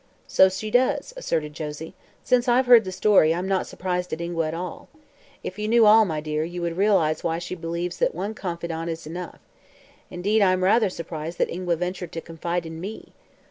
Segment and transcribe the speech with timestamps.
[0.25, 1.93] "So she does," asserted Josie.
[2.23, 4.89] "Since I've heard the story, I'm not surprised at Ingua at all.
[5.43, 8.89] If you knew all, my dear, you would realize why she believes that one confidant
[8.89, 9.41] is enough.
[10.09, 13.13] Indeed, I'm rather surprised that Ingua ventured to confide in me."